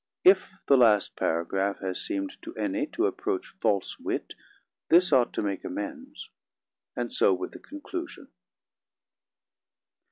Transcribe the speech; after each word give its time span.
If 0.23 0.53
the 0.67 0.77
last 0.77 1.15
paragraph 1.15 1.77
has 1.81 2.01
seemed 2.03 2.35
to 2.41 2.55
any 2.55 2.87
to 2.87 3.05
approach 3.05 3.49
'False 3.59 3.99
Wit' 3.99 4.33
this 4.89 5.13
ought 5.13 5.31
to 5.33 5.43
make 5.43 5.63
amends. 5.63 6.31
And 6.95 7.13
so 7.13 7.35
with 7.35 7.51
the 7.51 7.59
conclusion. 7.59 8.29